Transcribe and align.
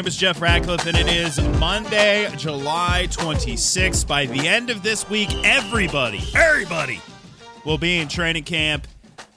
name 0.00 0.06
is 0.06 0.16
Jeff 0.16 0.40
Ratcliffe, 0.40 0.86
and 0.86 0.96
it 0.96 1.08
is 1.08 1.38
Monday, 1.58 2.26
July 2.38 3.06
26th. 3.10 4.06
By 4.06 4.24
the 4.24 4.48
end 4.48 4.70
of 4.70 4.82
this 4.82 5.06
week, 5.10 5.28
everybody, 5.44 6.22
everybody 6.34 7.02
will 7.66 7.76
be 7.76 7.98
in 7.98 8.08
training 8.08 8.44
camp, 8.44 8.88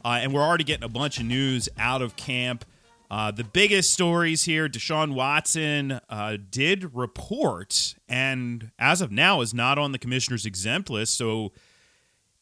uh, 0.06 0.20
and 0.22 0.34
we're 0.34 0.42
already 0.42 0.64
getting 0.64 0.86
a 0.86 0.90
bunch 0.90 1.20
of 1.20 1.26
news 1.26 1.68
out 1.78 2.02
of 2.02 2.16
camp. 2.16 2.64
Uh, 3.12 3.30
the 3.30 3.44
biggest 3.44 3.92
stories 3.92 4.46
here 4.46 4.70
Deshaun 4.70 5.14
Watson 5.14 6.00
uh, 6.10 6.38
did 6.50 6.96
report, 6.96 7.96
and 8.08 8.72
as 8.80 9.02
of 9.02 9.12
now, 9.12 9.42
is 9.42 9.54
not 9.54 9.78
on 9.78 9.92
the 9.92 10.00
commissioner's 10.00 10.46
exempt 10.46 10.90
list. 10.90 11.18
So 11.18 11.52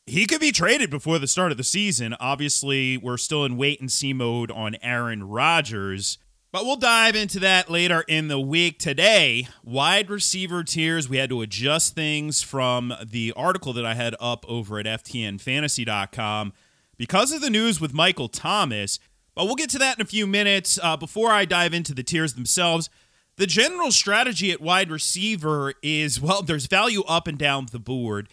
he 0.05 0.27
could 0.27 0.41
be 0.41 0.51
traded 0.51 0.91
before 0.91 1.17
the 1.17 1.25
start 1.25 1.51
of 1.51 1.57
the 1.57 1.63
season. 1.63 2.15
Obviously, 2.19 2.97
we're 2.97 3.17
still 3.17 3.45
in 3.45 3.57
wait 3.57 3.81
and 3.81 3.91
see 3.91 4.13
mode 4.13 4.51
on 4.51 4.75
Aaron 4.83 5.23
Rodgers. 5.23 6.19
But 6.51 6.65
we'll 6.65 6.75
dive 6.75 7.15
into 7.15 7.39
that 7.39 7.69
later 7.69 8.01
in 8.09 8.27
the 8.27 8.39
week. 8.39 8.77
Today, 8.77 9.47
wide 9.63 10.09
receiver 10.09 10.65
tiers, 10.65 11.07
we 11.07 11.15
had 11.15 11.29
to 11.29 11.41
adjust 11.41 11.95
things 11.95 12.41
from 12.41 12.93
the 13.01 13.31
article 13.37 13.71
that 13.71 13.85
I 13.85 13.93
had 13.93 14.17
up 14.19 14.45
over 14.49 14.77
at 14.77 14.85
FTNFantasy.com 14.85 16.51
because 16.97 17.31
of 17.31 17.39
the 17.39 17.49
news 17.49 17.79
with 17.79 17.93
Michael 17.93 18.27
Thomas. 18.27 18.99
But 19.33 19.45
we'll 19.45 19.55
get 19.55 19.69
to 19.69 19.79
that 19.79 19.97
in 19.97 20.01
a 20.01 20.05
few 20.05 20.27
minutes. 20.27 20.77
Uh, 20.83 20.97
before 20.97 21.31
I 21.31 21.45
dive 21.45 21.73
into 21.73 21.93
the 21.93 22.03
tiers 22.03 22.33
themselves, 22.33 22.89
the 23.37 23.47
general 23.47 23.89
strategy 23.89 24.51
at 24.51 24.59
wide 24.59 24.91
receiver 24.91 25.73
is 25.81 26.19
well, 26.21 26.41
there's 26.41 26.67
value 26.67 27.03
up 27.07 27.27
and 27.27 27.37
down 27.37 27.67
the 27.71 27.79
board. 27.79 28.27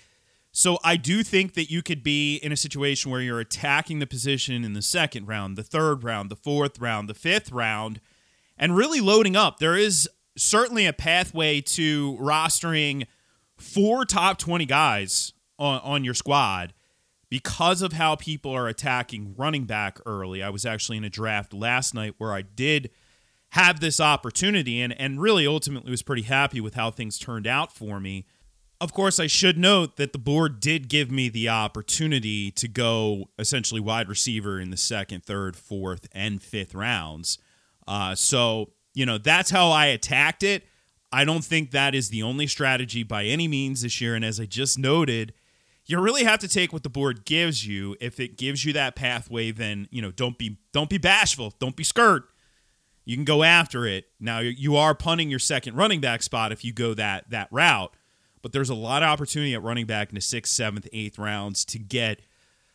So 0.51 0.79
I 0.83 0.97
do 0.97 1.23
think 1.23 1.55
that 1.55 1.71
you 1.71 1.83
could 1.83 2.03
be 2.03 2.39
in 2.39 2.51
a 2.51 2.57
situation 2.57 3.13
where 3.13 3.21
you're 3.21 3.39
attacking 3.39 4.01
the 4.01 4.09
position 4.09 4.65
in 4.65 4.73
the 4.73 4.83
second 4.83 5.29
round, 5.29 5.57
the 5.57 5.63
third 5.63 6.03
round, 6.03 6.31
the 6.31 6.37
fourth 6.37 6.81
round, 6.81 7.09
the 7.09 7.15
fifth 7.15 7.53
round, 7.53 8.01
and 8.59 8.77
really 8.77 9.01
loading 9.01 9.37
up. 9.37 9.59
There 9.59 9.77
is 9.77 10.09
certainly 10.37 10.87
a 10.87 10.93
pathway 10.93 11.61
to 11.61 12.17
rostering 12.21 13.07
four 13.57 14.05
top 14.05 14.39
20 14.39 14.67
guys 14.67 15.33
on, 15.59 15.81
on 15.81 16.05
your 16.05 16.15
squad 16.15 16.75
because 17.31 17.83
of 17.83 17.93
how 17.93 18.17
people 18.17 18.53
are 18.53 18.69
attacking 18.69 19.35
running 19.37 19.65
back 19.65 19.99
early. 20.07 20.43
I 20.43 20.51
was 20.51 20.65
actually 20.65 20.97
in 20.97 21.05
a 21.05 21.11
draft 21.11 21.53
last 21.53 21.95
night 21.95 22.15
where 22.19 22.33
I 22.33 22.43
did 22.43 22.91
have 23.51 23.81
this 23.81 24.01
opportunity 24.01 24.81
and, 24.81 24.99
and 24.99 25.21
really 25.21 25.47
ultimately 25.47 25.91
was 25.91 26.03
pretty 26.03 26.23
happy 26.23 26.61
with 26.61 26.75
how 26.75 26.91
things 26.91 27.19
turned 27.19 27.47
out 27.47 27.73
for 27.73 28.01
me. 28.01 28.27
Of 28.81 28.93
course, 28.93 29.19
I 29.19 29.27
should 29.27 29.59
note 29.59 29.97
that 29.97 30.13
the 30.13 30.19
board 30.19 30.61
did 30.61 30.89
give 30.89 31.11
me 31.11 31.29
the 31.29 31.49
opportunity 31.49 32.53
to 32.53 32.69
go 32.69 33.29
essentially 33.39 33.81
wide 33.81 34.09
receiver 34.09 34.61
in 34.61 34.71
the 34.71 34.77
second, 34.77 35.25
third, 35.25 35.57
fourth, 35.57 36.09
and 36.13 36.41
fifth 36.41 36.75
rounds. 36.75 37.39
Uh, 37.89 38.15
so, 38.15 38.71
you 38.95 39.07
know, 39.07 39.19
that's 39.19 39.51
how 39.51 39.71
I 39.71 39.87
attacked 39.87 40.43
it. 40.43 40.65
I 41.11 41.25
don't 41.25 41.45
think 41.45 41.71
that 41.71 41.95
is 41.95 42.11
the 42.11 42.23
only 42.23 42.47
strategy 42.47 43.03
by 43.03 43.25
any 43.25 43.49
means 43.49 43.81
this 43.81 44.01
year. 44.01 44.15
And 44.15 44.25
as 44.25 44.39
I 44.39 44.45
just 44.45 44.79
noted, 44.79 45.33
you 45.87 45.99
really 45.99 46.25
have 46.25 46.39
to 46.41 46.49
take 46.49 46.71
what 46.71 46.83
the 46.83 46.91
board 46.91 47.25
gives 47.25 47.67
you. 47.67 47.97
If 47.99 48.21
it 48.21 48.37
gives 48.37 48.65
you 48.65 48.75
that 48.75 48.95
pathway, 48.95 49.51
then 49.51 49.89
you 49.91 50.03
know 50.03 50.11
don't 50.11 50.37
be 50.37 50.59
don't 50.73 50.91
be 50.91 50.99
bashful, 50.99 51.55
don't 51.59 51.77
be 51.77 51.83
skirt. 51.83 52.25
You 53.07 53.17
can 53.17 53.25
go 53.25 53.43
after 53.43 53.87
it. 53.87 54.05
Now 54.21 54.41
you 54.41 54.77
are 54.77 54.95
punting 54.95 55.31
your 55.31 55.39
second 55.39 55.77
running 55.77 56.03
back 56.03 56.23
spot 56.23 56.53
if 56.53 56.63
you 56.63 56.75
go 56.75 56.93
that 56.93 57.31
that 57.31 57.49
route, 57.51 57.95
but 58.43 58.53
there's 58.53 58.69
a 58.69 58.75
lot 58.75 59.03
of 59.03 59.09
opportunity 59.09 59.55
at 59.55 59.63
running 59.63 59.87
back 59.87 60.11
in 60.11 60.15
the 60.15 60.21
sixth, 60.21 60.53
seventh, 60.53 60.87
eighth 60.93 61.19
rounds 61.19 61.65
to 61.65 61.79
get 61.79 62.21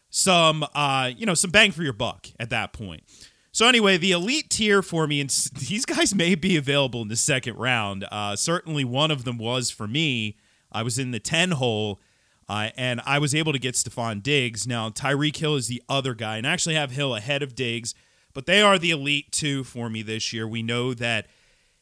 some 0.09 0.65
uh 0.73 1.11
you 1.15 1.27
know 1.27 1.35
some 1.35 1.51
bang 1.51 1.71
for 1.71 1.83
your 1.83 1.93
buck 1.93 2.27
at 2.39 2.49
that 2.49 2.73
point. 2.73 3.03
So 3.53 3.67
anyway, 3.67 3.95
the 3.95 4.11
elite 4.11 4.49
tier 4.49 4.81
for 4.81 5.07
me, 5.07 5.21
and 5.21 5.29
these 5.53 5.85
guys 5.85 6.13
may 6.13 6.35
be 6.35 6.57
available 6.57 7.01
in 7.01 7.07
the 7.07 7.15
second 7.15 7.55
round. 7.55 8.05
Uh, 8.11 8.35
certainly, 8.35 8.83
one 8.83 9.11
of 9.11 9.23
them 9.23 9.37
was 9.37 9.71
for 9.71 9.87
me. 9.87 10.37
I 10.71 10.83
was 10.83 10.99
in 10.99 11.11
the 11.11 11.19
ten 11.19 11.51
hole 11.51 12.01
uh, 12.49 12.69
and 12.75 13.01
I 13.05 13.19
was 13.19 13.33
able 13.33 13.53
to 13.53 13.59
get 13.59 13.75
Stefon 13.75 14.21
Diggs. 14.21 14.67
Now, 14.67 14.89
Tyreek 14.89 15.37
Hill 15.37 15.55
is 15.55 15.67
the 15.67 15.81
other 15.87 16.13
guy, 16.13 16.37
and 16.37 16.47
I 16.47 16.51
actually 16.51 16.75
have 16.75 16.91
Hill 16.91 17.15
ahead 17.15 17.41
of 17.41 17.55
Diggs, 17.55 17.93
but 18.33 18.45
they 18.45 18.61
are 18.61 18.77
the 18.77 18.91
elite 18.91 19.31
two 19.31 19.63
for 19.63 19.89
me 19.89 20.01
this 20.01 20.33
year. 20.33 20.47
We 20.47 20.63
know 20.63 20.93
that 20.93 21.27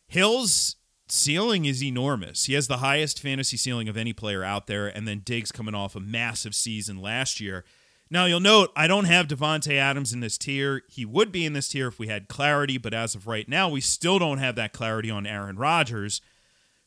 Hill's 0.07 0.75
ceiling 1.07 1.65
is 1.65 1.83
enormous. 1.83 2.45
He 2.45 2.53
has 2.53 2.67
the 2.67 2.77
highest 2.77 3.19
fantasy 3.19 3.57
ceiling 3.57 3.89
of 3.89 3.97
any 3.97 4.13
player 4.13 4.43
out 4.43 4.67
there, 4.67 4.87
and 4.87 5.07
then 5.07 5.21
Diggs 5.25 5.51
coming 5.51 5.75
off 5.75 5.95
a 5.95 5.99
massive 5.99 6.55
season 6.55 7.01
last 7.01 7.39
year. 7.39 7.65
Now, 8.13 8.25
you'll 8.25 8.41
note 8.41 8.73
I 8.75 8.87
don't 8.87 9.05
have 9.05 9.29
Davante 9.29 9.77
Adams 9.77 10.11
in 10.11 10.19
this 10.19 10.37
tier. 10.37 10.83
He 10.89 11.05
would 11.05 11.31
be 11.31 11.45
in 11.45 11.53
this 11.53 11.69
tier 11.69 11.87
if 11.87 11.97
we 11.97 12.07
had 12.07 12.27
clarity, 12.27 12.77
but 12.77 12.93
as 12.93 13.15
of 13.15 13.25
right 13.25 13.47
now, 13.47 13.69
we 13.69 13.79
still 13.79 14.19
don't 14.19 14.39
have 14.39 14.55
that 14.55 14.73
clarity 14.73 15.09
on 15.09 15.25
Aaron 15.25 15.55
Rodgers. 15.55 16.19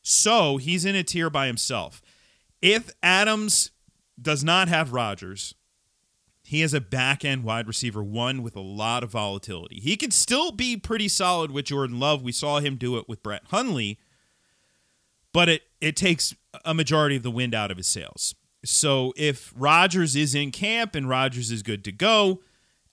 So 0.02 0.58
he's 0.58 0.84
in 0.84 0.94
a 0.94 1.02
tier 1.02 1.30
by 1.30 1.46
himself. 1.46 2.02
If 2.60 2.90
Adams 3.02 3.70
does 4.20 4.44
not 4.44 4.68
have 4.68 4.92
Rodgers, 4.92 5.54
he 6.42 6.60
is 6.60 6.74
a 6.74 6.80
back 6.80 7.24
end 7.24 7.42
wide 7.42 7.66
receiver 7.66 8.04
one 8.04 8.42
with 8.42 8.54
a 8.54 8.60
lot 8.60 9.02
of 9.02 9.10
volatility. 9.10 9.80
He 9.80 9.96
could 9.96 10.12
still 10.12 10.52
be 10.52 10.76
pretty 10.76 11.08
solid 11.08 11.50
with 11.50 11.64
Jordan 11.64 11.98
Love. 11.98 12.22
We 12.22 12.32
saw 12.32 12.60
him 12.60 12.76
do 12.76 12.98
it 12.98 13.08
with 13.08 13.22
Brett 13.22 13.44
Hundley, 13.46 13.98
but 15.32 15.48
it 15.48 15.62
it 15.80 15.96
takes 15.96 16.34
a 16.66 16.74
majority 16.74 17.16
of 17.16 17.22
the 17.22 17.30
wind 17.30 17.54
out 17.54 17.70
of 17.70 17.78
his 17.78 17.86
sails. 17.86 18.34
So 18.64 19.12
if 19.16 19.52
Rodgers 19.56 20.16
is 20.16 20.34
in 20.34 20.50
camp 20.50 20.94
and 20.94 21.08
Rodgers 21.08 21.50
is 21.50 21.62
good 21.62 21.84
to 21.84 21.92
go, 21.92 22.40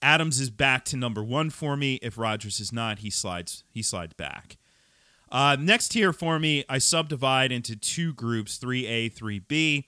Adams 0.00 0.40
is 0.40 0.50
back 0.50 0.84
to 0.86 0.96
number 0.96 1.22
one 1.22 1.50
for 1.50 1.76
me. 1.76 1.94
If 2.02 2.18
Rodgers 2.18 2.60
is 2.60 2.72
not, 2.72 3.00
he 3.00 3.10
slides 3.10 3.64
he 3.70 3.82
slides 3.82 4.14
back. 4.14 4.56
Uh, 5.30 5.56
next 5.58 5.88
tier 5.88 6.12
for 6.12 6.38
me, 6.38 6.64
I 6.68 6.76
subdivide 6.76 7.52
into 7.52 7.74
two 7.74 8.12
groups 8.12 8.58
3A, 8.58 9.14
3B. 9.14 9.84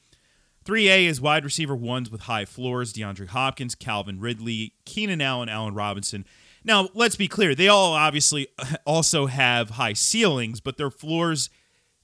3A 0.65 1.05
is 1.05 1.21
wide 1.21 1.45
receiver 1.45 1.77
ones 1.77 2.11
with 2.11 2.23
high 2.23 2.47
floors 2.47 2.95
DeAndre 2.95 3.29
Hopkins, 3.29 3.75
Calvin 3.75 4.19
Ridley, 4.19 4.73
Keenan 4.87 5.21
Allen, 5.21 5.51
Allen 5.51 5.75
Robinson. 5.75 6.25
Now, 6.65 6.89
let's 6.95 7.17
be 7.17 7.29
clear, 7.29 7.55
they 7.55 7.69
all 7.69 7.93
obviously 7.93 8.49
also 8.87 9.27
have 9.27 9.71
high 9.71 9.93
ceilings, 9.93 10.61
but 10.61 10.79
their 10.79 10.91
floors, 10.91 11.51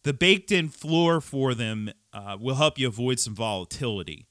the 0.02 0.12
baked 0.12 0.50
in 0.50 0.68
floor 0.68 1.20
for 1.20 1.54
them, 1.54 1.90
uh, 2.12 2.36
will 2.40 2.56
help 2.56 2.78
you 2.78 2.88
avoid 2.88 3.20
some 3.20 3.34
volatility 3.34 4.26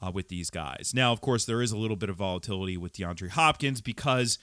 uh, 0.00 0.10
with 0.12 0.28
these 0.28 0.50
guys. 0.50 0.92
Now, 0.94 1.12
of 1.12 1.20
course, 1.20 1.44
there 1.44 1.62
is 1.62 1.72
a 1.72 1.76
little 1.76 1.96
bit 1.96 2.08
of 2.08 2.16
volatility 2.16 2.76
with 2.76 2.94
DeAndre 2.94 3.30
Hopkins 3.30 3.80
because 3.80 4.38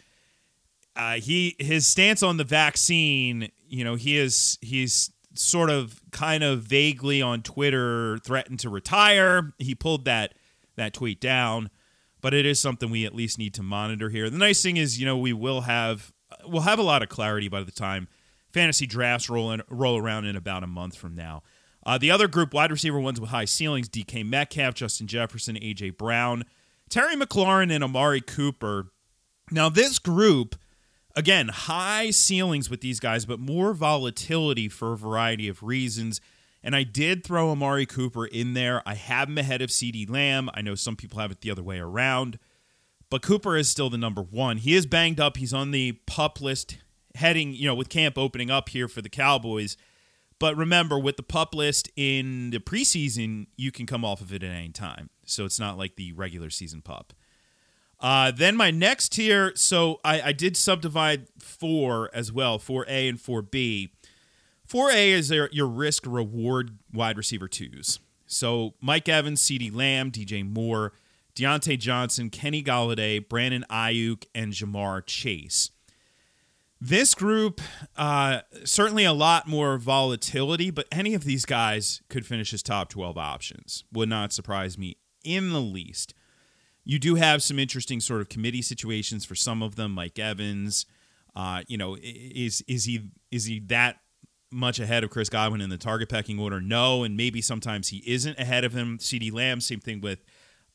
uh, 0.96 1.16
he 1.16 1.56
his 1.60 1.88
stance 1.88 2.24
on 2.24 2.38
the 2.38 2.44
vaccine, 2.44 3.50
you 3.68 3.84
know, 3.84 3.96
he 3.96 4.18
is 4.18 4.58
he's 4.62 5.12
sort 5.34 5.70
of 5.70 6.02
kind 6.12 6.44
of 6.44 6.64
vaguely 6.64 7.22
on 7.22 7.42
Twitter 7.42 8.18
threatened 8.20 8.60
to 8.60 8.70
retire. 8.70 9.54
He 9.58 9.76
pulled 9.76 10.06
that 10.06 10.34
that 10.76 10.94
tweet 10.94 11.20
down, 11.20 11.70
but 12.22 12.34
it 12.34 12.46
is 12.46 12.60
something 12.60 12.90
we 12.90 13.06
at 13.06 13.16
least 13.16 13.38
need 13.38 13.54
to 13.56 13.64
monitor 13.64 14.10
here. 14.10 14.30
The 14.30 14.38
nice 14.38 14.62
thing 14.62 14.78
is, 14.78 15.00
you 15.00 15.06
know, 15.06 15.18
we 15.18 15.34
will 15.34 15.62
have 15.62 16.12
we'll 16.46 16.64
have 16.64 16.80
a 16.80 16.84
lot 16.84 17.04
of 17.04 17.10
clarity 17.10 17.48
by 17.48 17.64
the 17.64 17.72
time 17.72 18.08
fantasy 18.58 18.88
drafts 18.88 19.30
roll 19.30 19.56
roll 19.70 19.98
around 19.98 20.26
in 20.26 20.36
about 20.36 20.64
a 20.64 20.68
month 20.68 20.98
from 20.98 21.16
now. 21.16 21.44
Uh, 21.86 21.98
the 21.98 22.10
other 22.10 22.28
group, 22.28 22.54
wide 22.54 22.72
receiver 22.72 23.00
ones 23.00 23.22
with 23.22 23.30
high 23.30 23.46
ceilings: 23.46 23.88
DK 23.88 24.26
Metcalf, 24.26 24.74
Justin 24.74 25.06
Jefferson, 25.06 25.56
AJ 25.56 25.98
Brown, 25.98 26.44
Terry 26.90 27.16
McLaurin, 27.16 27.72
and 27.72 27.84
Amari 27.84 28.22
Cooper. 28.22 28.92
Now, 29.52 29.70
this 29.70 30.00
group 30.00 30.56
again, 31.16 31.50
high 31.50 32.12
ceilings 32.12 32.70
with 32.70 32.82
these 32.82 33.00
guys, 33.00 33.26
but 33.26 33.40
more 33.40 33.74
volatility 33.74 34.70
for 34.70 34.94
a 34.94 34.98
variety 34.98 35.48
of 35.48 35.64
reasons. 35.64 36.20
And 36.64 36.76
I 36.76 36.84
did 36.84 37.24
throw 37.24 37.52
Amari 37.52 37.86
Cooper 37.86 38.26
in 38.26 38.54
there. 38.54 38.82
I 38.86 38.96
have 38.96 39.30
him 39.30 39.38
ahead 39.38 39.62
of 39.62 39.70
CeeDee 39.70 40.10
Lamb. 40.10 40.50
I 40.54 40.62
know 40.62 40.76
some 40.76 40.96
people 40.96 41.20
have 41.20 41.32
it 41.32 41.42
the 41.42 41.52
other 41.52 41.64
way 41.64 41.80
around, 41.80 42.40
but 43.10 43.22
Cooper 43.22 43.56
is 43.56 43.70
still 43.70 43.90
the 43.90 43.98
number 43.98 44.22
one. 44.22 44.58
He 44.58 44.76
is 44.76 44.86
banged 44.86 45.20
up. 45.20 45.38
He's 45.38 45.54
on 45.54 45.72
the 45.72 45.94
pup 46.08 46.42
list 46.42 46.78
heading, 47.18 47.54
you 47.54 47.68
know, 47.68 47.76
with 47.76 47.90
camp 47.90 48.18
opening 48.18 48.50
up 48.50 48.70
here 48.70 48.88
for 48.88 49.02
the 49.02 49.10
Cowboys. 49.10 49.78
But 50.40 50.56
remember, 50.56 51.00
with 51.00 51.18
the 51.18 51.24
pup 51.24 51.56
list 51.56 51.90
in 51.96 52.52
the 52.52 52.60
preseason, 52.60 53.48
you 53.56 53.72
can 53.72 53.86
come 53.86 54.06
off 54.06 54.22
of 54.22 54.32
it 54.32 54.44
at 54.44 54.52
any 54.52 54.70
time. 54.70 55.10
So 55.26 55.46
it's 55.46 55.60
not 55.60 55.78
like 55.78 55.96
the 55.96 56.14
regular 56.14 56.50
season 56.50 56.82
pup. 56.82 57.14
Uh, 58.00 58.32
then 58.32 58.56
my 58.56 58.70
next 58.70 59.10
tier, 59.14 59.52
so 59.56 60.00
I, 60.04 60.22
I 60.22 60.32
did 60.32 60.56
subdivide 60.56 61.28
four 61.40 62.12
as 62.14 62.32
well, 62.32 62.60
4A 62.60 63.10
and 63.10 63.18
4B. 63.18 63.90
4A 64.70 65.10
is 65.10 65.32
your, 65.32 65.50
your 65.52 65.68
risk 65.68 66.06
reward 66.06 66.78
wide 66.94 67.18
receiver 67.18 67.48
twos. 67.48 68.00
So 68.28 68.76
Mike 68.82 69.10
Evans, 69.10 69.42
CeeDee 69.42 69.74
Lamb, 69.74 70.12
DJ 70.12 70.48
Moore, 70.48 70.94
Diontae 71.36 71.80
Johnson, 71.80 72.30
Kenny 72.30 72.62
Golladay, 72.62 73.28
Brandon 73.28 73.66
Aiyuk, 73.70 74.26
and 74.36 74.54
Ja'Marr 74.54 75.06
Chase. 75.06 75.72
This 76.80 77.16
group, 77.16 77.60
uh, 77.96 78.42
certainly 78.64 79.04
a 79.04 79.14
lot 79.14 79.48
more 79.48 79.78
volatility, 79.78 80.70
but 80.70 80.88
any 80.92 81.16
of 81.16 81.24
these 81.24 81.44
guys 81.44 82.02
could 82.08 82.26
finish 82.26 82.54
as 82.54 82.62
top 82.62 82.90
12 82.90 83.18
options. 83.18 83.84
Would 83.92 84.10
not 84.10 84.32
surprise 84.32 84.78
me 84.78 84.98
in 85.24 85.52
the 85.52 85.62
least. 85.62 86.14
You 86.84 87.00
do 87.00 87.16
have 87.16 87.42
some 87.42 87.58
interesting 87.58 88.00
sort 88.00 88.22
of 88.22 88.30
committee 88.30 88.62
situations 88.62 89.26
for 89.26 89.36
some 89.36 89.64
of 89.64 89.76
them, 89.76 89.92
Mike 89.92 90.20
Evans. 90.20 90.86
Uh, 91.36 91.64
you 91.68 91.78
know, 91.78 91.98
is 92.02 92.64
is 92.68 92.86
he 92.86 93.10
is 93.32 93.46
he 93.46 93.60
that 93.68 93.98
much 94.52 94.80
ahead 94.80 95.04
of 95.04 95.10
Chris 95.10 95.30
Godwin 95.30 95.62
in 95.62 95.70
the 95.70 95.78
target 95.78 96.10
pecking 96.10 96.40
order? 96.40 96.62
No, 96.62 97.04
and 97.04 97.18
maybe 97.18 97.42
sometimes 97.42 97.90
he 97.90 98.04
isn't 98.06 98.40
ahead 98.40 98.64
of 98.64 98.74
him. 98.74 99.00
CeeDee 99.00 99.34
Lamb, 99.34 99.60
same 99.62 99.80
thing 99.80 100.00
with 100.00 100.24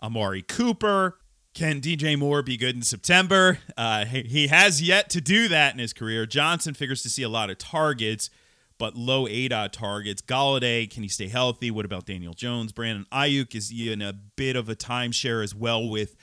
Amari 0.03 0.43
Cooper. 0.43 1.17
Can 1.55 1.83
DJ 1.83 2.19
Moore 2.19 2.43
be 2.43 2.57
good 2.57 2.75
in 2.75 2.83
September? 2.83 3.59
Uh, 3.77 4.07
he 4.07 4.47
has 4.47 4.81
yet 4.81 5.11
to 5.11 5.21
do 5.21 5.49
that 5.49 5.75
in 5.75 5.81
his 5.81 5.93
career. 5.93 6.25
Johnson 6.25 6.73
figures 6.73 7.03
to 7.03 7.11
see 7.11 7.23
a 7.23 7.29
lot 7.29 7.51
of 7.51 7.59
targets, 7.59 8.31
but 8.79 8.97
low 8.97 9.27
ADOT 9.27 9.71
targets. 9.71 10.23
Golladay, 10.23 10.91
can 10.91 11.03
he 11.03 11.11
stay 11.11 11.29
healthy? 11.29 11.71
What 11.71 11.85
about 11.85 12.07
Daniel 12.07 12.33
Jones? 12.33 12.73
Brandon 12.73 13.07
Aiyuk 13.13 13.55
is 13.55 13.71
in 13.71 14.01
a 14.01 14.15
bit 14.15 14.57
of 14.57 14.71
a 14.71 14.75
timeshare 14.75 15.45
as 15.45 15.55
well 15.55 15.87
with 15.87 16.17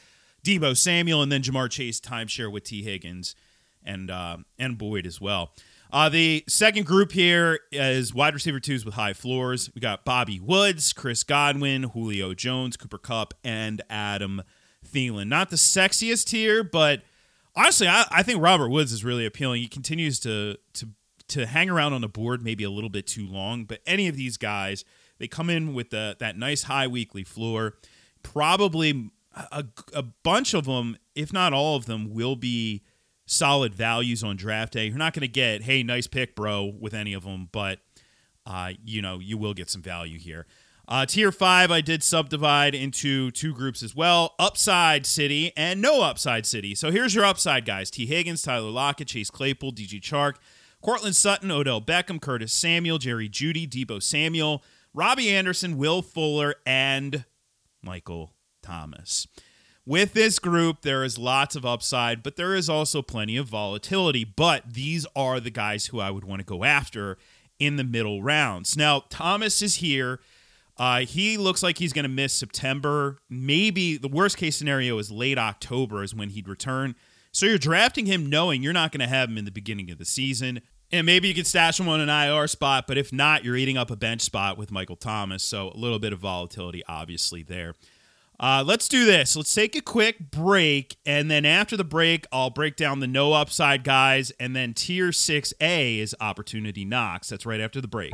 Deebo 0.44 0.76
Samuel, 0.76 1.22
and 1.22 1.31
then 1.31 1.44
Ja'Marr 1.44 1.70
Chase 1.70 2.00
timeshare 2.00 2.52
with 2.52 2.64
Tee 2.64 2.81
Higgins 2.81 3.36
and 3.84 4.10
uh, 4.10 4.38
and 4.58 4.80
Boyd 4.80 5.06
as 5.06 5.22
well. 5.22 5.52
Uh, 5.92 6.10
the 6.10 6.44
second 6.48 6.88
group 6.88 7.12
here 7.12 7.60
is 7.72 8.16
wide 8.16 8.34
receiver 8.34 8.60
twos 8.60 8.84
with 8.84 8.96
high 8.96 9.14
floors. 9.14 9.70
We 9.76 9.81
got 9.81 10.06
Bobby 10.06 10.40
Woods, 10.40 10.92
Chris 10.92 11.24
Godwin, 11.24 11.84
Julio 11.84 12.34
Jones, 12.34 12.78
Cooper 12.78 12.98
Kupp, 12.98 13.36
and 13.44 13.84
Adam 13.92 14.42
Thielen. 14.86 15.28
Not 15.28 15.50
the 15.50 15.56
sexiest 15.56 16.31
here, 16.31 16.64
but 16.64 17.02
honestly, 17.56 17.88
I, 17.88 18.06
I 18.12 18.24
think 18.24 18.42
Robert 18.42 18.70
Woods 18.70 18.92
is 18.92 19.04
really 19.04 19.26
appealing. 19.26 19.62
He 19.62 19.68
continues 19.68 20.20
to 20.22 20.58
to 20.74 20.90
to 21.30 21.46
hang 21.46 21.70
around 21.70 21.94
on 21.94 22.02
the 22.02 22.08
board 22.08 22.44
maybe 22.44 22.64
a 22.64 22.70
little 22.70 22.90
bit 22.90 23.08
too 23.08 23.28
long, 23.28 23.66
but 23.66 23.81
any 23.86 24.08
of 24.08 24.16
these 24.16 24.36
guys, 24.36 24.84
they 25.20 25.28
come 25.28 25.50
in 25.50 25.74
with 25.74 25.92
the, 25.92 26.18
that 26.20 26.38
nice 26.38 26.64
high 26.64 26.88
weekly 26.88 27.24
floor. 27.24 27.76
Probably 28.24 29.12
a, 29.36 29.64
a 29.94 30.02
bunch 30.02 30.54
of 30.54 30.66
them, 30.66 30.98
if 31.16 31.31
not 31.31 31.54
all 31.54 31.76
of 31.76 31.86
them, 31.86 32.10
will 32.12 32.36
be 32.36 32.81
solid 33.28 33.76
values 33.76 34.24
on 34.24 34.36
draft 34.38 34.74
day. 34.74 34.88
You're 34.88 34.98
not 34.98 35.14
going 35.14 35.22
to 35.22 35.28
get, 35.28 35.62
hey, 35.62 35.84
nice 35.84 36.08
pick, 36.08 36.36
bro, 36.36 36.74
with 36.80 36.96
any 36.96 37.14
of 37.14 37.24
them, 37.24 37.50
but 37.52 37.80
uh, 38.46 38.72
you 38.84 39.02
know 39.02 39.20
you 39.20 39.38
will 39.38 39.54
get 39.54 39.70
some 39.70 39.81
value 39.81 40.18
here. 40.18 40.48
Uh, 40.89 41.06
tier 41.06 41.31
five, 41.31 41.69
I 41.69 41.81
did 41.81 42.01
subdivide 42.01 42.74
into 42.74 43.30
two 43.30 43.53
groups 43.53 43.83
as 43.83 43.95
well 43.95 44.33
upside 44.39 45.06
city 45.06 45.53
and 45.56 45.80
no 45.80 46.01
upside 46.01 46.47
city. 46.47 46.74
So 46.74 46.89
here's 46.89 47.13
your 47.13 47.25
upside 47.25 47.63
guys 47.63 47.91
Tee 47.91 48.07
Higgins, 48.07 48.41
Tyler 48.41 48.71
Lockett, 48.71 49.09
Chase 49.09 49.30
Claypool, 49.30 49.74
DJ 49.74 50.01
Chark, 50.01 50.38
Courtland 50.81 51.15
Sutton, 51.15 51.51
Odell 51.51 51.80
Beckham, 51.80 52.19
Curtis 52.19 52.51
Samuel, 52.51 52.97
Jerry 52.97 53.30
Jeudy, 53.30 53.69
Deebo 53.69 54.01
Samuel, 54.01 54.63
Robbie 54.91 55.30
Anderson, 55.30 55.77
Will 55.77 56.01
Fuller, 56.01 56.56
and 56.65 57.24
Michael 57.83 58.33
Thomas. 58.63 59.27
With 59.85 60.13
this 60.13 60.39
group, 60.39 60.81
there 60.81 61.03
is 61.03 61.19
lots 61.19 61.56
of 61.56 61.68
upside, 61.68 62.24
but 62.24 62.35
there 62.35 62.56
is 62.56 62.68
also 62.68 63.03
plenty 63.03 63.38
of 63.38 63.47
volatility. 63.47 64.24
But 64.24 64.74
these 64.74 65.06
are 65.15 65.39
the 65.39 65.51
guys 65.51 65.88
who 65.88 66.00
I 66.00 66.09
would 66.09 66.24
want 66.24 66.39
to 66.39 66.45
go 66.45 66.63
after 66.63 67.19
in 67.59 67.75
the 67.75 67.83
middle 67.83 68.24
rounds. 68.24 68.75
Now, 68.75 69.03
Thomas 69.09 69.62
is 69.62 69.75
here. 69.75 70.19
Uh, 70.80 71.02
he 71.02 71.38
looks 71.38 71.62
like 71.62 71.78
he's 71.78 71.92
going 71.92 72.04
to 72.04 72.10
miss 72.10 72.34
September. 72.34 73.18
Maybe 73.30 73.98
the 73.98 74.08
worst 74.08 74.38
case 74.38 74.56
scenario 74.56 74.98
is 74.98 75.12
late 75.12 75.38
October 75.38 76.02
is 76.04 76.16
when 76.16 76.30
he'd 76.30 76.48
return. 76.48 76.96
So 77.34 77.46
you're 77.46 77.58
drafting 77.58 78.06
him 78.06 78.28
knowing 78.28 78.64
you're 78.64 78.74
not 78.74 78.94
going 78.94 79.02
to 79.02 79.08
have 79.08 79.30
him 79.30 79.38
in 79.38 79.46
the 79.46 79.52
beginning 79.52 79.92
of 79.92 79.98
the 79.98 80.06
season. 80.06 80.62
And 80.92 81.06
maybe 81.06 81.28
you 81.28 81.36
could 81.36 81.46
stash 81.46 81.80
him 81.80 81.88
on 81.88 82.00
an 82.00 82.10
IR 82.10 82.48
spot, 82.48 82.86
but 82.88 82.98
if 82.98 83.14
not, 83.14 83.44
you're 83.44 83.58
eating 83.58 83.78
up 83.78 83.92
a 83.92 83.96
bench 83.96 84.22
spot 84.22 84.58
with 84.58 84.72
Michael 84.72 84.96
Thomas. 84.96 85.44
So 85.44 85.70
a 85.70 85.78
little 85.78 86.00
bit 86.00 86.14
of 86.14 86.20
volatility, 86.20 86.81
obviously, 86.88 87.44
there. 87.44 87.76
Uh, 88.40 88.64
let's 88.66 88.88
do 88.88 89.06
this. 89.06 89.36
Let's 89.36 89.54
take 89.54 89.76
a 89.76 89.81
quick 89.81 90.31
break, 90.31 90.96
and 91.06 91.30
then 91.30 91.46
after 91.46 91.76
the 91.76 91.84
break, 91.84 92.26
I'll 92.31 92.50
break 92.50 92.78
down 92.78 93.02
the 93.02 93.08
no 93.08 93.34
upside 93.34 93.84
guys, 93.84 94.31
and 94.40 94.56
then 94.56 94.74
tier 94.74 95.10
6A 95.10 96.00
is 96.00 96.16
opportunity 96.22 96.86
knocks. 96.86 97.28
That's 97.28 97.46
right 97.46 97.60
after 97.60 97.81
the 97.81 97.90
break. 97.90 98.14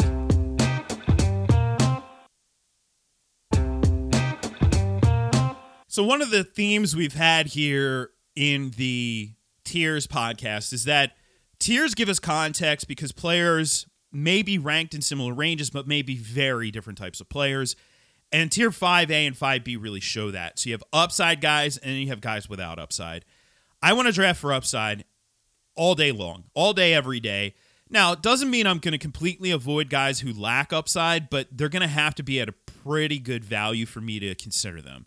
So, 5.96 6.04
one 6.04 6.22
of 6.22 6.30
the 6.30 6.44
themes 6.44 6.94
we've 6.94 7.14
had 7.14 7.48
here 7.48 8.10
in 8.36 8.72
the 8.72 9.32
tiers 9.64 10.08
podcast 10.08 10.74
is 10.74 10.84
that 10.84 11.14
tiers 11.58 11.96
give 11.96 12.10
us 12.10 12.20
context 12.20 12.90
because 12.90 13.14
players 13.14 13.88
may 14.12 14.42
be 14.42 14.58
ranked 14.58 14.94
in 14.94 15.02
similar 15.02 15.34
ranges, 15.34 15.70
but 15.70 15.88
may 15.88 16.02
be 16.02 16.18
very 16.18 16.70
different 16.70 16.98
types 16.98 17.22
of 17.22 17.30
players. 17.30 17.78
And 18.30 18.52
tier 18.52 18.72
5A 18.72 19.26
and 19.26 19.38
5B 19.38 19.82
really 19.82 20.02
show 20.02 20.32
that. 20.32 20.60
So 20.60 20.68
you 20.68 20.74
have 20.74 20.84
upside 20.92 21.40
guys 21.40 21.78
and 21.78 21.96
you 21.98 22.08
have 22.08 22.20
guys 22.20 22.50
without 22.50 22.78
upside. 22.78 23.24
I 23.82 23.94
want 23.94 24.10
to 24.10 24.14
draft 24.14 24.42
for 24.42 24.52
upside 24.52 25.06
all 25.78 25.96
day 25.96 26.12
long, 26.12 26.44
all 26.54 26.74
day, 26.74 26.94
every 26.94 27.22
day. 27.22 27.56
Now, 27.90 28.12
it 28.12 28.22
doesn't 28.22 28.50
mean 28.50 28.68
I'm 28.68 28.80
going 28.80 28.92
to 28.92 28.98
completely 28.98 29.52
avoid 29.52 29.90
guys 29.90 30.20
who 30.20 30.34
lack 30.34 30.74
upside, 30.74 31.30
but 31.30 31.48
they're 31.54 31.70
going 31.70 31.84
to 31.84 31.88
have 31.88 32.16
to 32.16 32.24
be 32.24 32.42
at 32.42 32.50
a 32.50 32.54
pretty 32.84 33.18
good 33.18 33.46
value 33.46 33.86
for 33.86 34.02
me 34.02 34.20
to 34.20 34.36
consider 34.36 34.82
them. 34.82 35.06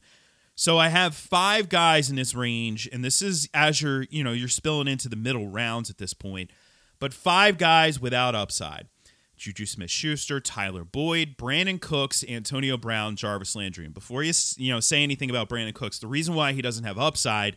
So 0.58 0.76
I 0.76 0.88
have 0.88 1.14
five 1.14 1.68
guys 1.68 2.10
in 2.10 2.16
this 2.16 2.34
range, 2.34 2.88
and 2.92 3.04
this 3.04 3.22
is 3.22 3.48
as 3.54 3.80
you're, 3.80 4.02
you 4.10 4.24
know, 4.24 4.32
you're 4.32 4.48
spilling 4.48 4.88
into 4.88 5.08
the 5.08 5.14
middle 5.14 5.46
rounds 5.46 5.88
at 5.88 5.98
this 5.98 6.12
point, 6.12 6.50
but 6.98 7.14
five 7.14 7.58
guys 7.58 8.00
without 8.00 8.34
upside. 8.34 8.88
Juju 9.36 9.66
Smith 9.66 9.88
Schuster, 9.88 10.40
Tyler 10.40 10.82
Boyd, 10.82 11.36
Brandin 11.36 11.80
Cooks, 11.80 12.24
Antonio 12.28 12.76
Brown, 12.76 13.14
Jarvis 13.14 13.54
Landry. 13.54 13.84
And 13.84 13.94
before 13.94 14.24
you 14.24 14.32
you 14.56 14.72
know 14.72 14.80
say 14.80 15.04
anything 15.04 15.30
about 15.30 15.48
Brandin 15.48 15.74
Cooks, 15.74 16.00
the 16.00 16.08
reason 16.08 16.34
why 16.34 16.54
he 16.54 16.60
doesn't 16.60 16.82
have 16.82 16.98
upside 16.98 17.56